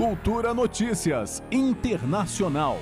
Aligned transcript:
Cultura 0.00 0.54
Notícias 0.54 1.42
Internacional. 1.52 2.78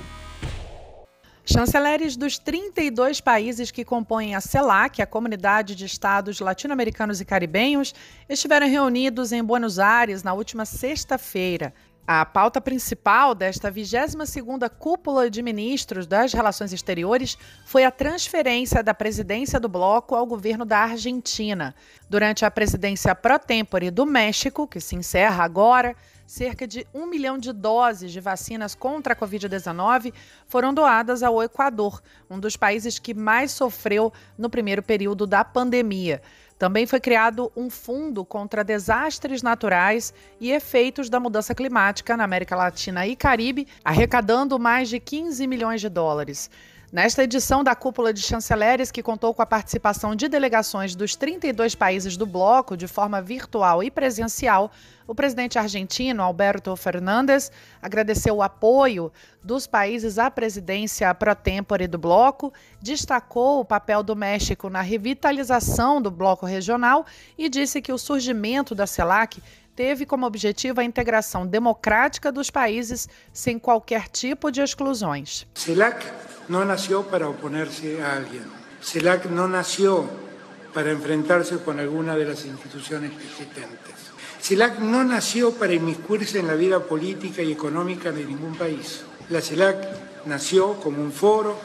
Chanceleres 1.44 2.16
dos 2.16 2.38
32 2.38 3.20
países 3.20 3.72
que 3.72 3.84
compõem 3.84 4.36
a 4.36 4.40
CELAC, 4.40 5.02
a 5.02 5.06
Comunidade 5.06 5.74
de 5.74 5.84
Estados 5.84 6.38
Latino-Americanos 6.38 7.20
e 7.20 7.24
Caribenhos, 7.24 7.92
estiveram 8.28 8.68
reunidos 8.68 9.32
em 9.32 9.42
Buenos 9.42 9.80
Aires 9.80 10.22
na 10.22 10.32
última 10.32 10.64
sexta-feira. 10.64 11.74
A 12.10 12.24
pauta 12.24 12.58
principal 12.58 13.34
desta 13.34 13.70
22ª 13.70 14.70
Cúpula 14.70 15.28
de 15.28 15.42
Ministros 15.42 16.06
das 16.06 16.32
Relações 16.32 16.72
Exteriores 16.72 17.36
foi 17.66 17.84
a 17.84 17.90
transferência 17.90 18.82
da 18.82 18.94
presidência 18.94 19.60
do 19.60 19.68
bloco 19.68 20.14
ao 20.14 20.24
governo 20.24 20.64
da 20.64 20.78
Argentina. 20.78 21.74
Durante 22.08 22.46
a 22.46 22.50
presidência 22.50 23.14
pro 23.14 23.38
tempore 23.38 23.90
do 23.90 24.06
México, 24.06 24.66
que 24.66 24.80
se 24.80 24.96
encerra 24.96 25.44
agora, 25.44 25.94
cerca 26.26 26.66
de 26.66 26.86
um 26.94 27.04
milhão 27.04 27.36
de 27.36 27.52
doses 27.52 28.10
de 28.10 28.20
vacinas 28.20 28.74
contra 28.74 29.12
a 29.12 29.16
Covid-19 29.16 30.10
foram 30.46 30.72
doadas 30.72 31.22
ao 31.22 31.42
Equador, 31.42 32.02
um 32.30 32.40
dos 32.40 32.56
países 32.56 32.98
que 32.98 33.12
mais 33.12 33.52
sofreu 33.52 34.10
no 34.38 34.48
primeiro 34.48 34.82
período 34.82 35.26
da 35.26 35.44
pandemia. 35.44 36.22
Também 36.58 36.86
foi 36.86 36.98
criado 36.98 37.52
um 37.56 37.70
fundo 37.70 38.24
contra 38.24 38.64
desastres 38.64 39.42
naturais 39.42 40.12
e 40.40 40.50
efeitos 40.50 41.08
da 41.08 41.20
mudança 41.20 41.54
climática 41.54 42.16
na 42.16 42.24
América 42.24 42.56
Latina 42.56 43.06
e 43.06 43.14
Caribe, 43.14 43.68
arrecadando 43.84 44.58
mais 44.58 44.88
de 44.88 44.98
15 44.98 45.46
milhões 45.46 45.80
de 45.80 45.88
dólares. 45.88 46.50
Nesta 46.90 47.22
edição 47.22 47.62
da 47.62 47.76
Cúpula 47.76 48.14
de 48.14 48.22
Chanceleres, 48.22 48.90
que 48.90 49.02
contou 49.02 49.34
com 49.34 49.42
a 49.42 49.46
participação 49.46 50.16
de 50.16 50.26
delegações 50.26 50.96
dos 50.96 51.14
32 51.14 51.74
países 51.74 52.16
do 52.16 52.26
bloco 52.26 52.76
de 52.76 52.88
forma 52.88 53.20
virtual 53.20 53.82
e 53.82 53.90
presencial, 53.90 54.72
o 55.08 55.14
presidente 55.14 55.58
argentino 55.58 56.22
Alberto 56.22 56.76
Fernandes 56.76 57.50
agradeceu 57.80 58.36
o 58.36 58.42
apoio 58.42 59.10
dos 59.42 59.66
países 59.66 60.18
à 60.18 60.30
presidência 60.30 61.12
pro 61.14 61.34
tempore 61.34 61.86
do 61.86 61.96
bloco, 61.96 62.52
destacou 62.80 63.60
o 63.60 63.64
papel 63.64 64.02
do 64.02 64.14
México 64.14 64.68
na 64.68 64.82
revitalização 64.82 66.00
do 66.02 66.10
bloco 66.10 66.44
regional 66.44 67.06
e 67.38 67.48
disse 67.48 67.80
que 67.80 67.90
o 67.90 67.96
surgimento 67.96 68.74
da 68.74 68.86
CELAC 68.86 69.42
teve 69.74 70.04
como 70.04 70.26
objetivo 70.26 70.80
a 70.80 70.84
integração 70.84 71.46
democrática 71.46 72.30
dos 72.30 72.50
países 72.50 73.08
sem 73.32 73.58
qualquer 73.58 74.08
tipo 74.08 74.50
de 74.52 74.60
exclusões. 74.60 75.46
CELAC 75.54 76.04
no 76.50 76.66
nació 76.66 77.02
para 77.02 77.28
oponerse 77.28 77.98
a 78.02 78.16
alguien. 78.16 78.42
CELAC 78.82 79.26
no 79.28 79.48
nació 79.48 80.27
para 80.72 80.90
enfrentarse 80.90 81.58
con 81.58 81.80
alguna 81.80 82.16
de 82.16 82.26
las 82.26 82.44
instituciones 82.44 83.12
existentes. 83.12 83.94
CELAC 84.40 84.78
no 84.78 85.02
nació 85.04 85.52
para 85.52 85.72
inmiscuirse 85.72 86.38
en 86.38 86.46
la 86.46 86.54
vida 86.54 86.80
política 86.80 87.42
y 87.42 87.52
económica 87.52 88.12
de 88.12 88.24
ningún 88.24 88.54
país. 88.56 89.02
La 89.30 89.40
CELAC 89.40 90.26
nació 90.26 90.74
como 90.74 91.02
un 91.02 91.12
foro 91.12 91.58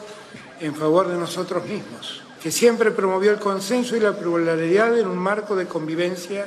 en 0.60 0.74
favor 0.74 1.08
de 1.08 1.16
nosotros 1.16 1.66
mismos, 1.66 2.22
que 2.42 2.50
siempre 2.50 2.90
promovió 2.90 3.30
el 3.30 3.38
consenso 3.38 3.96
y 3.96 4.00
la 4.00 4.16
pluralidad 4.16 4.98
en 4.98 5.06
un 5.06 5.18
marco 5.18 5.56
de 5.56 5.66
convivencia 5.66 6.46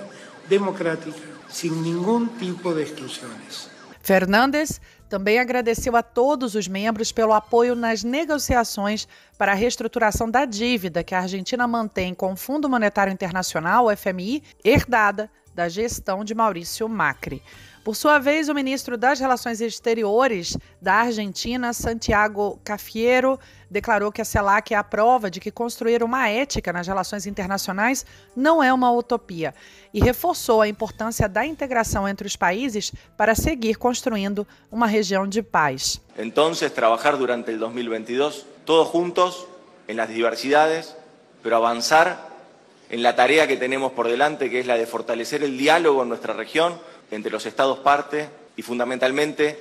democrática, 0.49 1.17
sin 1.49 1.81
ningún 1.81 2.37
tipo 2.37 2.73
de 2.73 2.83
exclusiones. 2.83 3.69
Fernández 4.01 4.79
também 5.09 5.39
agradeceu 5.39 5.95
a 5.95 6.03
todos 6.03 6.53
os 6.55 6.67
membros 6.67 7.11
pelo 7.11 7.33
apoio 7.33 7.75
nas 7.75 8.03
negociações 8.03 9.07
para 9.37 9.53
a 9.53 9.55
reestruturação 9.55 10.29
da 10.29 10.45
dívida 10.45 11.03
que 11.03 11.15
a 11.15 11.21
Argentina 11.21 11.65
mantém 11.67 12.13
com 12.13 12.33
o 12.33 12.37
Fundo 12.37 12.69
Monetário 12.69 13.13
Internacional, 13.13 13.85
o 13.85 13.95
FMI, 13.95 14.43
herdada 14.63 15.29
da 15.55 15.69
gestão 15.69 16.23
de 16.23 16.35
Maurício 16.35 16.87
Macri. 16.87 17.41
Por 17.87 17.95
sua 17.95 18.19
vez, 18.19 18.49
o 18.49 18.53
ministro 18.53 18.97
das 18.97 19.17
Relações 19.17 19.61
Exteriores 19.61 20.57
da 20.81 20.95
Argentina, 20.95 21.71
Santiago 21.71 22.59
Cafiero, 22.61 23.39
declarou 23.71 24.11
que 24.11 24.21
a 24.21 24.25
CELAC 24.25 24.73
é 24.73 24.75
a 24.75 24.83
prova 24.83 25.31
de 25.31 25.39
que 25.39 25.49
construir 25.49 26.03
uma 26.03 26.27
ética 26.27 26.73
nas 26.73 26.85
relações 26.85 27.25
internacionais 27.25 28.05
não 28.35 28.61
é 28.61 28.73
uma 28.73 28.91
utopia 28.91 29.55
e 29.93 30.01
reforçou 30.01 30.61
a 30.61 30.67
importância 30.67 31.29
da 31.29 31.45
integração 31.45 32.05
entre 32.05 32.27
os 32.27 32.35
países 32.35 32.91
para 33.15 33.33
seguir 33.33 33.75
construindo 33.75 34.45
uma 34.69 34.85
região 34.85 35.25
de 35.25 35.41
paz. 35.41 36.01
Então, 36.17 36.51
trabalhar 36.75 37.15
durante 37.15 37.51
o 37.51 37.57
2022 37.57 38.45
todos 38.65 38.91
juntos 38.91 39.47
em 39.87 39.95
diversidades, 40.07 40.93
pero 41.41 41.55
avançar 41.55 42.27
en 42.89 43.01
la 43.01 43.15
tarea 43.15 43.47
que 43.47 43.55
tenemos 43.55 43.93
por 43.93 44.09
delante, 44.09 44.49
que 44.49 44.59
es 44.59 44.65
la 44.65 44.75
de 44.75 44.85
fortalecer 44.85 45.41
el 45.43 45.57
diálogo 45.57 46.03
en 46.03 46.09
nuestra 46.09 46.33
región 46.33 46.79
entre 47.11 47.31
los 47.31 47.45
Estados 47.45 47.79
parte 47.79 48.29
y 48.55 48.61
fundamentalmente 48.61 49.57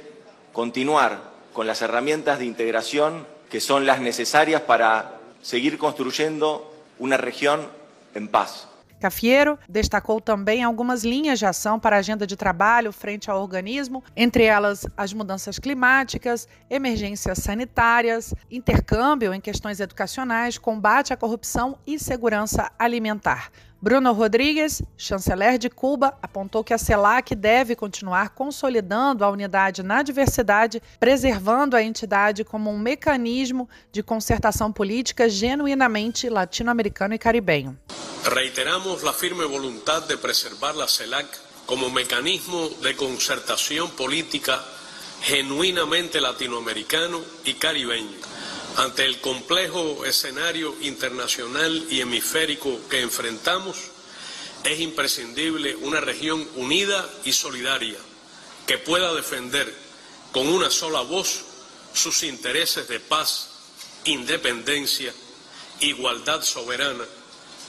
continuar 0.52 1.18
con 1.52 1.66
las 1.66 1.82
herramientas 1.82 2.38
de 2.38 2.46
integración 2.46 3.26
que 3.50 3.60
son 3.60 3.86
las 3.86 4.00
necesarias 4.00 4.62
para 4.62 5.20
seguir 5.42 5.78
construyendo 5.78 6.72
una 6.98 7.16
región 7.16 7.68
en 8.14 8.28
paz. 8.28 8.68
Cafiero 8.98 9.58
destacou 9.68 10.20
também 10.20 10.64
algumas 10.64 11.04
linhas 11.04 11.38
de 11.38 11.44
ação 11.44 11.78
para 11.78 11.96
a 11.96 11.98
agenda 11.98 12.26
de 12.26 12.34
trabalho 12.34 12.92
frente 12.92 13.30
ao 13.30 13.40
organismo, 13.40 14.02
entre 14.16 14.44
elas 14.44 14.86
as 14.96 15.12
mudanças 15.12 15.58
climáticas, 15.58 16.48
emergências 16.70 17.38
sanitárias, 17.38 18.34
intercâmbio 18.50 19.34
em 19.34 19.40
questões 19.40 19.80
educacionais, 19.80 20.56
combate 20.56 21.12
à 21.12 21.16
corrupção 21.16 21.78
e 21.86 21.98
segurança 21.98 22.72
alimentar. 22.78 23.50
Bruno 23.86 24.12
Rodrigues, 24.12 24.82
chanceler 24.96 25.58
de 25.58 25.70
Cuba, 25.70 26.18
apontou 26.20 26.64
que 26.64 26.74
a 26.74 26.78
CELAC 26.78 27.36
deve 27.36 27.76
continuar 27.76 28.30
consolidando 28.30 29.24
a 29.24 29.30
unidade 29.30 29.84
na 29.84 30.02
diversidade, 30.02 30.82
preservando 30.98 31.76
a 31.76 31.82
entidade 31.84 32.42
como 32.42 32.68
um 32.68 32.76
mecanismo 32.80 33.68
de 33.92 34.02
concertação 34.02 34.72
política 34.72 35.28
genuinamente 35.28 36.28
latino-americano 36.28 37.14
e 37.14 37.18
caribenho. 37.18 37.78
Reiteramos 38.24 39.04
a 39.04 39.12
firme 39.12 39.46
vontade 39.46 40.08
de 40.08 40.16
preservar 40.16 40.74
a 40.82 40.88
CELAC 40.88 41.28
como 41.64 41.88
mecanismo 41.88 42.68
de 42.82 42.92
concertação 42.94 43.88
política 43.90 44.60
genuinamente 45.22 46.18
latinoamericano 46.18 47.22
e 47.44 47.54
caribeño 47.54 48.35
Ante 48.76 49.06
el 49.06 49.20
complejo 49.22 50.04
escenario 50.04 50.76
internacional 50.82 51.86
y 51.90 52.02
hemisférico 52.02 52.78
que 52.90 53.00
enfrentamos, 53.00 53.78
es 54.64 54.80
imprescindible 54.80 55.76
una 55.76 56.00
región 56.00 56.46
unida 56.56 57.08
y 57.24 57.32
solidaria 57.32 57.98
que 58.66 58.76
pueda 58.76 59.14
defender 59.14 59.72
con 60.30 60.46
una 60.48 60.70
sola 60.70 61.00
voz 61.00 61.40
sus 61.94 62.22
intereses 62.22 62.86
de 62.88 63.00
paz, 63.00 63.48
independencia, 64.04 65.14
igualdad 65.80 66.42
soberana, 66.42 67.04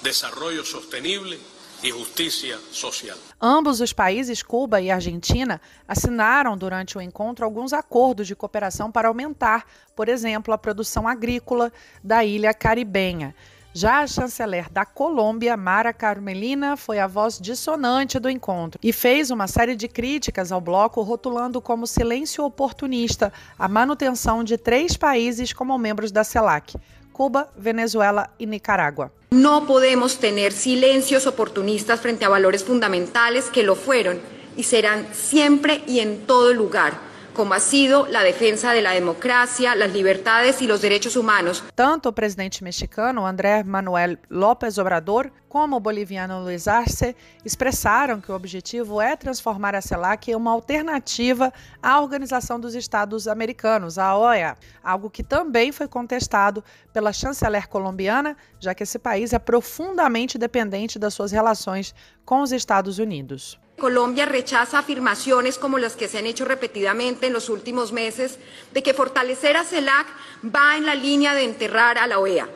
desarrollo 0.03 0.66
sostenible 0.66 1.39
e 1.84 1.90
justiça 1.90 2.60
social. 2.72 3.18
Ambos 3.42 3.82
os 3.82 3.94
países, 3.94 4.42
Cuba 4.42 4.82
e 4.82 4.90
Argentina, 4.90 5.62
assinaram 5.88 6.58
durante 6.58 6.98
o 6.98 7.02
encontro 7.02 7.46
alguns 7.46 7.74
acordos 7.74 8.28
de 8.28 8.36
cooperação 8.36 8.92
para 8.92 9.08
aumentar, 9.08 9.66
por 9.96 10.10
exemplo, 10.10 10.54
a 10.54 10.58
produção 10.58 11.08
agrícola 11.08 11.72
da 12.04 12.24
ilha 12.24 12.54
caribenha. 12.54 13.36
Já 13.74 14.00
a 14.00 14.08
chanceler 14.08 14.72
da 14.72 14.86
Colômbia, 14.86 15.56
Mara 15.56 15.94
Carmelina, 15.94 16.76
foi 16.76 16.98
a 16.98 17.06
voz 17.06 17.38
dissonante 17.40 18.18
do 18.18 18.28
encontro 18.28 18.80
e 18.82 18.92
fez 18.92 19.30
uma 19.30 19.48
série 19.48 19.76
de 19.76 19.88
críticas 19.88 20.52
ao 20.52 20.60
bloco, 20.60 21.04
rotulando 21.04 21.62
como 21.62 21.86
silêncio 21.86 22.44
oportunista 22.44 23.32
a 23.60 23.68
manutenção 23.68 24.44
de 24.44 24.58
três 24.58 24.98
países 24.98 25.54
como 25.54 25.78
membros 25.78 26.12
da 26.12 26.24
CELAC: 26.24 26.76
Cuba, 27.14 27.52
Venezuela 27.56 28.34
y 28.40 28.48
Nicaragua. 28.48 29.12
No 29.30 29.68
podemos 29.68 30.20
tener 30.20 30.54
silencios 30.54 31.28
oportunistas 31.28 32.00
frente 32.00 32.24
a 32.24 32.30
valores 32.30 32.64
fundamentales 32.64 33.46
que 33.46 33.64
lo 33.64 33.76
fueron 33.76 34.20
y 34.56 34.64
serán 34.64 35.08
siempre 35.14 35.84
y 35.86 36.00
en 36.00 36.25
todo 36.25 36.54
lugar 36.54 37.06
como 37.38 37.54
ha 37.54 37.60
sido 37.60 38.07
la 38.07 38.24
defensa 38.24 38.74
de 38.74 38.81
la 38.81 38.92
democracia, 38.92 39.75
las 39.75 39.94
libertades 39.94 40.60
y 40.62 40.68
los 40.68 40.81
derechos 40.81 41.16
humanos. 41.16 41.63
Tanto 41.75 42.10
o 42.10 42.12
presidente 42.12 42.63
mexicano 42.63 43.28
André 43.28 43.63
Manuel 43.63 44.19
López 44.28 44.80
Obrador 44.80 45.31
como 45.48 45.78
o 45.78 45.80
boliviano 45.80 46.42
Luiz 46.42 46.68
Arce 46.68 47.16
expressaram 47.45 48.19
que 48.19 48.31
o 48.31 48.36
objetivo 48.36 49.00
é 49.00 49.16
transformar 49.16 49.75
a 49.75 49.81
CELAC 49.81 50.31
em 50.31 50.36
uma 50.36 50.51
alternativa 50.51 51.54
à 51.81 52.01
Organização 52.01 52.60
dos 52.60 52.74
Estados 52.74 53.28
Americanos, 53.28 54.00
a 54.00 54.18
OEA, 54.18 54.57
algo 54.84 55.10
que 55.10 55.24
também 55.24 55.72
foi 55.72 55.88
contestado 55.88 56.63
pela 56.92 57.13
chanceler 57.13 57.69
colombiana, 57.69 58.36
já 58.60 58.74
que 58.74 58.81
esse 58.81 58.98
país 58.98 59.31
é 59.31 59.39
profundamente 59.39 60.39
dependente 60.39 60.98
das 60.98 61.13
suas 61.13 61.31
relações 61.31 61.94
com 62.25 62.42
os 62.42 62.51
Estados 62.51 62.98
Unidos. 62.98 63.60
Colombia 63.77 64.25
rechaza 64.25 64.79
afirmaciones 64.79 65.59
como 65.59 65.77
las 65.77 65.95
que 65.95 66.07
se 66.07 66.18
han 66.18 66.25
hecho 66.25 66.45
repetidamente 66.45 67.27
en 67.27 67.33
los 67.33 67.47
últimos 67.47 67.91
meses 67.91 68.39
de 68.74 68.81
que 68.81 68.95
fortalecer 68.95 69.56
a 69.56 69.63
CELAC 69.63 70.07
va 70.44 70.77
en 70.77 70.85
la 70.88 70.95
línea 70.95 71.35
de 71.35 71.44
enterrar 71.44 72.00
a 72.00 72.07
la 72.07 72.18
OEA, 72.18 72.50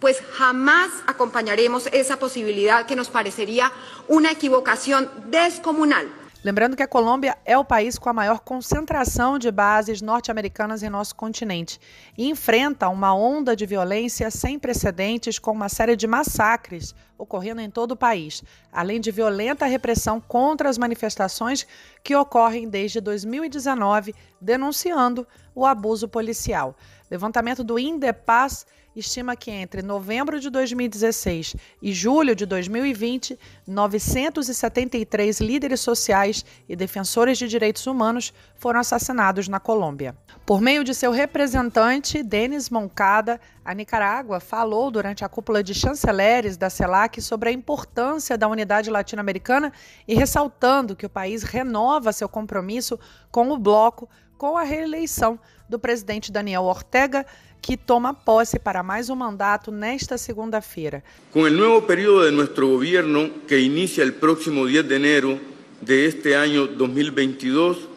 pues 0.00 0.20
jamás 0.32 0.90
acompañaremos 1.06 1.86
esa 1.92 2.18
posibilidad 2.18 2.86
que 2.86 2.96
nos 2.96 3.08
parecería 3.08 3.70
una 4.08 4.32
equivocación 4.32 5.08
descomunal. 5.26 6.08
Lembrando 6.44 6.76
que 6.76 6.82
a 6.82 6.86
Colômbia 6.86 7.38
é 7.42 7.56
o 7.56 7.64
país 7.64 7.98
com 7.98 8.10
a 8.10 8.12
maior 8.12 8.40
concentração 8.40 9.38
de 9.38 9.50
bases 9.50 10.02
norte-americanas 10.02 10.82
em 10.82 10.90
nosso 10.90 11.16
continente 11.16 11.80
e 12.18 12.28
enfrenta 12.28 12.86
uma 12.90 13.14
onda 13.14 13.56
de 13.56 13.64
violência 13.64 14.30
sem 14.30 14.58
precedentes 14.58 15.38
com 15.38 15.52
uma 15.52 15.70
série 15.70 15.96
de 15.96 16.06
massacres 16.06 16.94
ocorrendo 17.16 17.62
em 17.62 17.70
todo 17.70 17.92
o 17.92 17.96
país, 17.96 18.42
além 18.70 19.00
de 19.00 19.10
violenta 19.10 19.64
repressão 19.64 20.20
contra 20.20 20.68
as 20.68 20.76
manifestações 20.76 21.66
que 22.02 22.14
ocorrem 22.14 22.68
desde 22.68 23.00
2019, 23.00 24.14
denunciando 24.38 25.26
o 25.54 25.64
abuso 25.64 26.06
policial. 26.06 26.76
Levantamento 27.14 27.62
do 27.62 27.78
Indepaz 27.78 28.66
estima 28.96 29.36
que 29.36 29.48
entre 29.48 29.82
novembro 29.82 30.40
de 30.40 30.50
2016 30.50 31.54
e 31.80 31.92
julho 31.92 32.34
de 32.34 32.44
2020, 32.44 33.38
973 33.64 35.40
líderes 35.40 35.78
sociais 35.78 36.44
e 36.68 36.74
defensores 36.74 37.38
de 37.38 37.46
direitos 37.46 37.86
humanos 37.86 38.34
foram 38.56 38.80
assassinados 38.80 39.46
na 39.46 39.60
Colômbia. 39.60 40.16
Por 40.44 40.60
meio 40.60 40.82
de 40.82 40.92
seu 40.92 41.12
representante, 41.12 42.20
Denis 42.20 42.68
Moncada, 42.68 43.40
a 43.64 43.72
Nicarágua 43.72 44.40
falou 44.40 44.90
durante 44.90 45.24
a 45.24 45.28
cúpula 45.28 45.62
de 45.62 45.72
chanceleres 45.72 46.56
da 46.56 46.68
CELAC 46.68 47.22
sobre 47.22 47.48
a 47.48 47.52
importância 47.52 48.36
da 48.36 48.48
unidade 48.48 48.90
latino-americana 48.90 49.72
e 50.08 50.16
ressaltando 50.16 50.96
que 50.96 51.06
o 51.06 51.10
país 51.10 51.44
renova 51.44 52.12
seu 52.12 52.28
compromisso 52.28 52.98
com 53.30 53.50
o 53.50 53.56
bloco 53.56 54.08
com 54.44 54.58
a 54.58 54.62
reeleição 54.62 55.40
do 55.66 55.78
presidente 55.78 56.30
Daniel 56.30 56.64
Ortega, 56.64 57.24
que 57.62 57.78
toma 57.78 58.12
posse 58.12 58.58
para 58.58 58.82
mais 58.82 59.08
um 59.08 59.16
mandato 59.16 59.72
nesta 59.72 60.18
segunda-feira. 60.18 61.02
Com 61.32 61.44
o 61.44 61.50
novo 61.50 61.86
período 61.86 62.28
de 62.28 62.36
nosso 62.36 62.52
governo, 62.54 63.30
que 63.48 63.58
inicia 63.58 64.06
o 64.06 64.12
próximo 64.12 64.66
10 64.66 64.86
de 64.86 64.94
enero 64.96 65.40
de 65.80 65.94
este 66.08 66.34
ano 66.34 66.66
2022, 66.66 67.88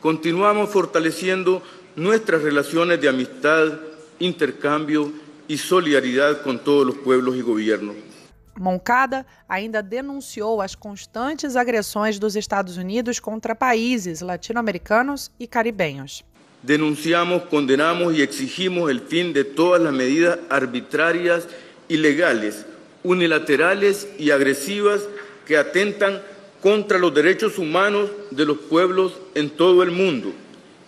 continuamos 0.00 0.72
fortalecendo 0.72 1.60
nossas 1.94 2.42
relações 2.42 2.98
de 2.98 3.06
amistad, 3.06 3.78
intercambio 4.18 5.14
e 5.46 5.58
solidariedade 5.58 6.42
com 6.42 6.56
todos 6.56 6.94
os 6.94 7.02
pueblos 7.02 7.36
e 7.36 7.42
governos. 7.42 8.11
Moncada 8.58 9.24
ainda 9.48 9.82
denunciou 9.82 10.60
as 10.60 10.74
constantes 10.74 11.56
agressões 11.56 12.18
dos 12.18 12.36
Estados 12.36 12.76
Unidos 12.76 13.18
contra 13.18 13.54
países 13.54 14.20
latino-americanos 14.20 15.30
e 15.40 15.46
caribenhos. 15.46 16.24
Denunciamos, 16.62 17.44
condenamos 17.44 18.14
y 18.14 18.22
exigimos 18.22 18.90
el 18.90 19.00
fin 19.00 19.32
de 19.32 19.42
todas 19.42 19.82
las 19.82 19.92
medidas 19.92 20.38
arbitrarias, 20.48 21.48
ilegales, 21.88 22.64
unilaterales 23.02 24.06
y 24.18 24.30
agresivas 24.30 25.02
que 25.46 25.56
atentan 25.56 26.22
contra 26.60 26.98
los 26.98 27.12
derechos 27.12 27.58
humanos 27.58 28.10
de 28.30 28.44
los 28.44 28.58
pueblos 28.58 29.14
en 29.34 29.50
todo 29.50 29.82
el 29.82 29.90
mundo 29.90 30.32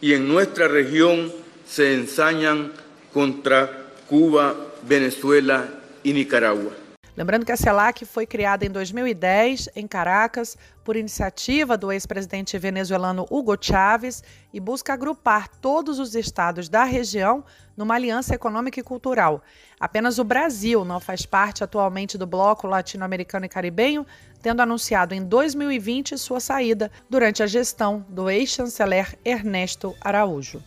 y 0.00 0.12
en 0.12 0.28
nuestra 0.28 0.68
región 0.68 1.32
se 1.66 1.94
ensañan 1.94 2.72
contra 3.12 3.88
Cuba, 4.08 4.54
Venezuela 4.86 5.66
y 6.02 6.12
Nicaragua. 6.12 6.83
Lembrando 7.16 7.46
que 7.46 7.52
a 7.52 7.56
CELAC 7.56 8.04
foi 8.04 8.26
criada 8.26 8.66
em 8.66 8.70
2010 8.70 9.68
em 9.76 9.86
Caracas 9.86 10.56
por 10.82 10.96
iniciativa 10.96 11.78
do 11.78 11.92
ex-presidente 11.92 12.58
venezuelano 12.58 13.24
Hugo 13.30 13.56
Chávez 13.60 14.22
e 14.52 14.58
busca 14.58 14.92
agrupar 14.92 15.46
todos 15.46 16.00
os 16.00 16.16
estados 16.16 16.68
da 16.68 16.82
região 16.82 17.44
numa 17.76 17.94
aliança 17.94 18.34
econômica 18.34 18.80
e 18.80 18.82
cultural. 18.82 19.44
Apenas 19.78 20.18
o 20.18 20.24
Brasil 20.24 20.84
não 20.84 20.98
faz 20.98 21.24
parte 21.24 21.62
atualmente 21.62 22.18
do 22.18 22.26
bloco 22.26 22.66
latino-americano 22.66 23.46
e 23.46 23.48
caribenho, 23.48 24.04
tendo 24.42 24.60
anunciado 24.60 25.14
em 25.14 25.22
2020 25.22 26.18
sua 26.18 26.40
saída 26.40 26.90
durante 27.08 27.44
a 27.44 27.46
gestão 27.46 28.04
do 28.08 28.28
ex-chanceler 28.28 29.16
Ernesto 29.24 29.94
Araújo. 30.00 30.60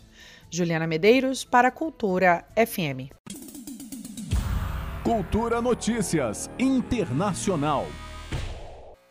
Juliana 0.50 0.88
Medeiros 0.88 1.44
para 1.44 1.68
a 1.68 1.72
Cultura 1.72 2.46
FM. 2.56 3.12
Cultura 5.08 5.62
Notícias 5.62 6.52
Internacional. 6.60 7.86